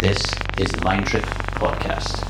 This 0.00 0.16
is 0.56 0.70
the 0.70 0.80
Mind 0.82 1.06
Trip 1.06 1.24
Podcast. 1.60 2.20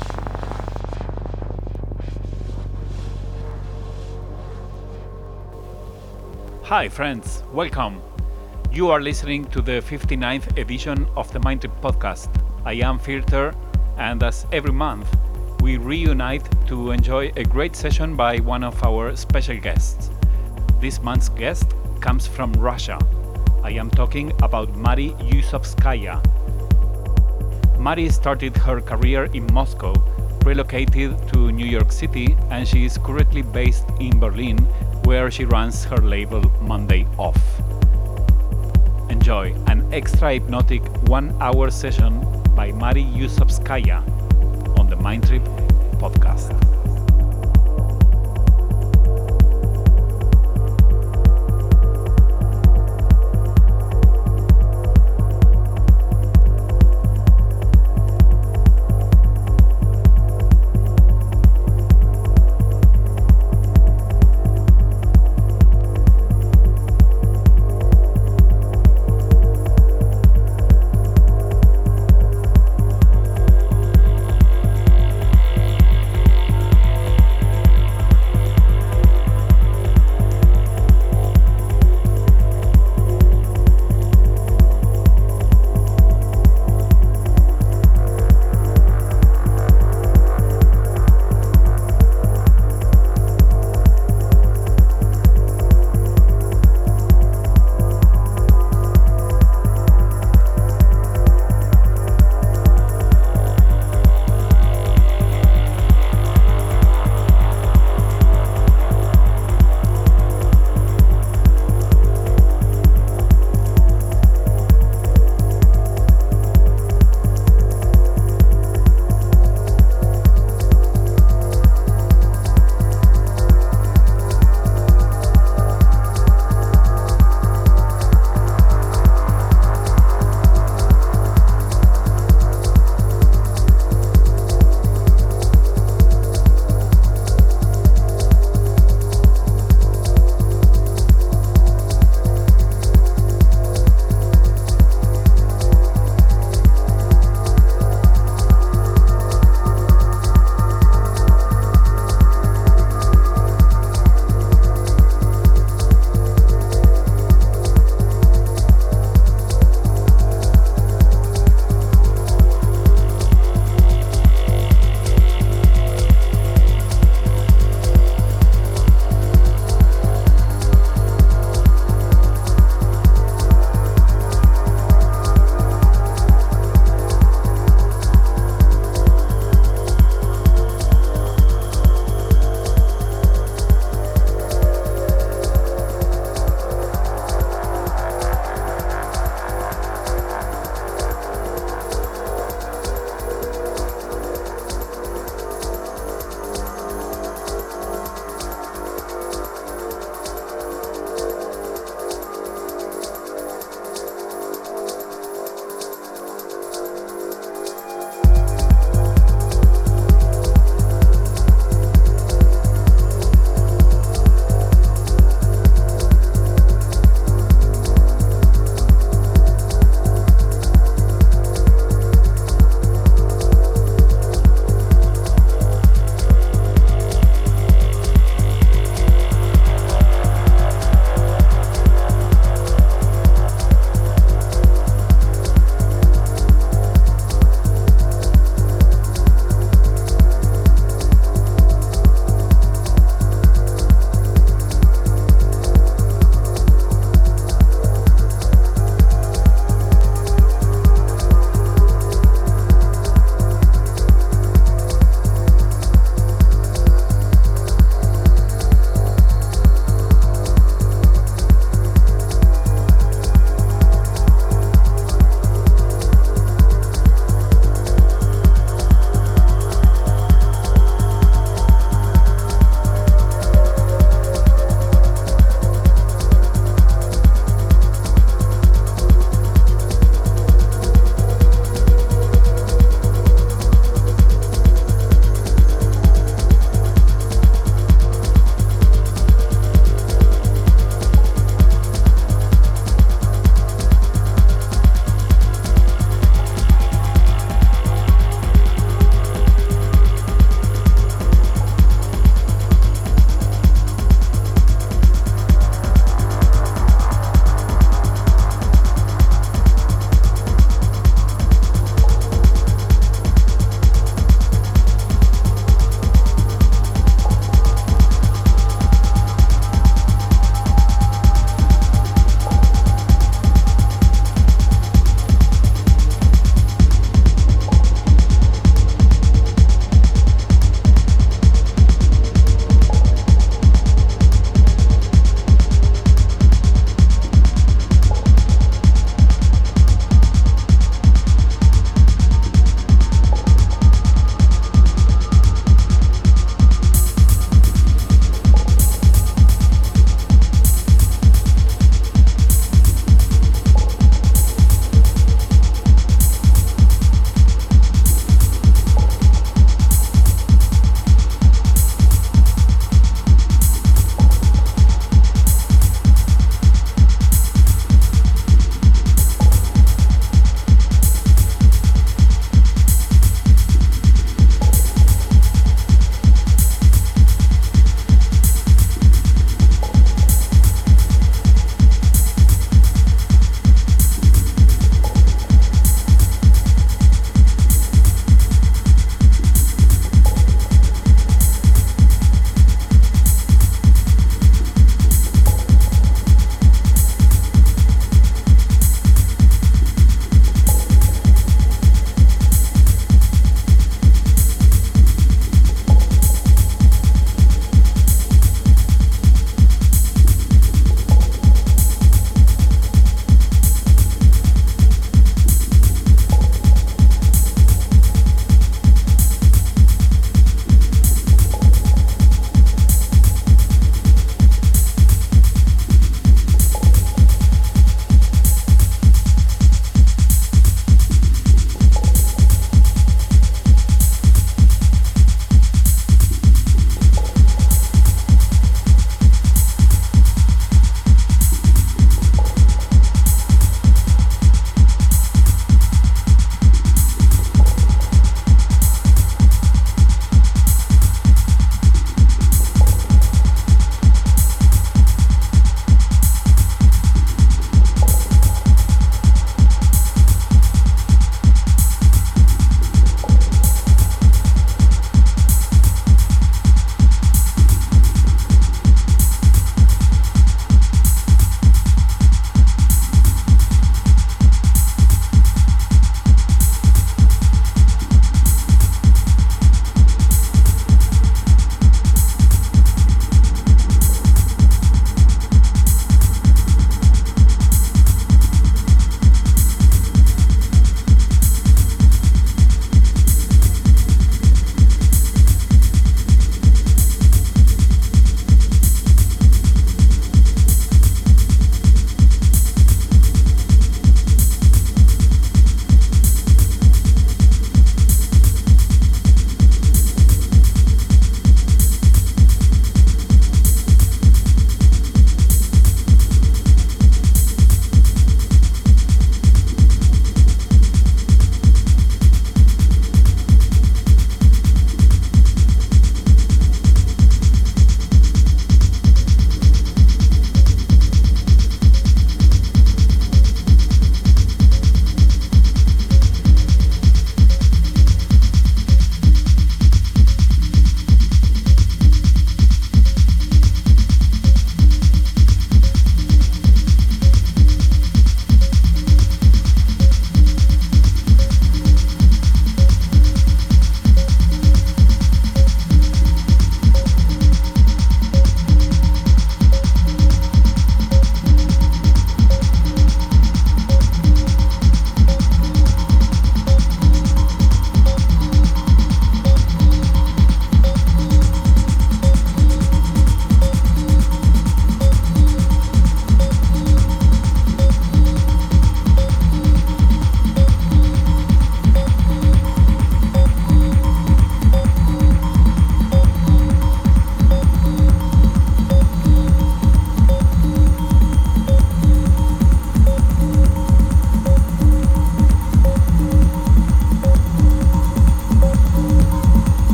Hi, 6.63 6.89
friends, 6.89 7.43
welcome. 7.53 8.01
You 8.73 8.89
are 8.89 8.99
listening 8.99 9.45
to 9.51 9.61
the 9.61 9.79
59th 9.83 10.57
edition 10.57 11.07
of 11.15 11.31
the 11.31 11.39
Mind 11.39 11.61
Trip 11.61 11.71
Podcast. 11.79 12.27
I 12.65 12.73
am 12.73 12.99
Filter, 12.99 13.55
and 13.97 14.21
as 14.21 14.45
every 14.51 14.73
month, 14.73 15.07
we 15.61 15.77
reunite 15.77 16.43
to 16.67 16.91
enjoy 16.91 17.31
a 17.37 17.45
great 17.45 17.77
session 17.77 18.17
by 18.17 18.39
one 18.39 18.65
of 18.65 18.83
our 18.83 19.15
special 19.15 19.57
guests. 19.57 20.09
This 20.81 21.01
month's 21.01 21.29
guest 21.29 21.73
comes 22.01 22.27
from 22.27 22.51
Russia. 22.51 22.99
I 23.63 23.71
am 23.71 23.89
talking 23.89 24.33
about 24.43 24.75
Mari 24.75 25.11
Yusovskaya. 25.21 26.21
Mari 27.81 28.09
started 28.09 28.55
her 28.57 28.79
career 28.79 29.25
in 29.33 29.51
Moscow, 29.51 29.95
relocated 30.45 31.17
to 31.33 31.51
New 31.51 31.65
York 31.65 31.91
City, 31.91 32.37
and 32.51 32.67
she 32.67 32.85
is 32.85 32.99
currently 32.99 33.41
based 33.41 33.87
in 33.99 34.19
Berlin, 34.19 34.59
where 35.05 35.31
she 35.31 35.45
runs 35.45 35.83
her 35.85 35.97
label 35.97 36.43
Monday 36.61 37.07
Off. 37.17 37.41
Enjoy 39.09 39.55
an 39.65 39.91
extra 39.91 40.33
hypnotic 40.33 40.83
one 41.09 41.35
hour 41.41 41.71
session 41.71 42.21
by 42.55 42.71
Mari 42.71 43.03
Yusovskaya 43.03 44.05
on 44.77 44.87
the 44.87 44.95
Mind 44.95 45.25
Trip 45.25 45.43
podcast. 45.97 46.70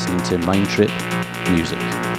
Listening 0.00 0.22
to 0.22 0.46
Mind 0.46 0.66
Trip 0.66 0.90
Music. 1.50 2.09